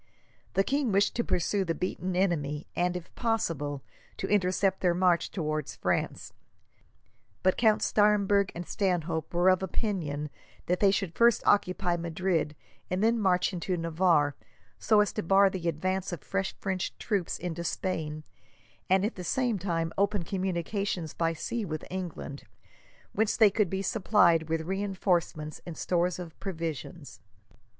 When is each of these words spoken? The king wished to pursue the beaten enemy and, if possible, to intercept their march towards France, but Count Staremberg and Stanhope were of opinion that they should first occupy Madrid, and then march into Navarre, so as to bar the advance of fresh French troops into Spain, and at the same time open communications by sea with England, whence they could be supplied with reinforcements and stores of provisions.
The 0.55 0.63
king 0.63 0.91
wished 0.91 1.15
to 1.17 1.23
pursue 1.23 1.63
the 1.63 1.75
beaten 1.75 2.15
enemy 2.15 2.65
and, 2.75 2.97
if 2.97 3.13
possible, 3.13 3.83
to 4.17 4.27
intercept 4.27 4.81
their 4.81 4.95
march 4.95 5.29
towards 5.29 5.75
France, 5.75 6.33
but 7.43 7.55
Count 7.55 7.83
Staremberg 7.83 8.51
and 8.55 8.65
Stanhope 8.67 9.31
were 9.31 9.47
of 9.49 9.61
opinion 9.61 10.31
that 10.65 10.79
they 10.79 10.89
should 10.89 11.13
first 11.13 11.43
occupy 11.45 11.97
Madrid, 11.97 12.55
and 12.89 13.03
then 13.03 13.19
march 13.19 13.53
into 13.53 13.77
Navarre, 13.77 14.33
so 14.79 15.01
as 15.01 15.13
to 15.13 15.21
bar 15.21 15.51
the 15.51 15.67
advance 15.69 16.11
of 16.11 16.23
fresh 16.23 16.55
French 16.59 16.97
troops 16.97 17.37
into 17.37 17.63
Spain, 17.63 18.23
and 18.89 19.05
at 19.05 19.13
the 19.13 19.23
same 19.23 19.59
time 19.59 19.93
open 19.99 20.23
communications 20.23 21.13
by 21.13 21.33
sea 21.33 21.63
with 21.63 21.85
England, 21.91 22.45
whence 23.13 23.37
they 23.37 23.51
could 23.51 23.69
be 23.69 23.83
supplied 23.83 24.49
with 24.49 24.61
reinforcements 24.61 25.61
and 25.63 25.77
stores 25.77 26.17
of 26.17 26.39
provisions. 26.39 27.19